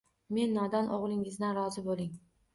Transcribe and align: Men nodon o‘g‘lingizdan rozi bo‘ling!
Men 0.37 0.55
nodon 0.59 0.89
o‘g‘lingizdan 0.97 1.55
rozi 1.61 1.87
bo‘ling! 1.91 2.19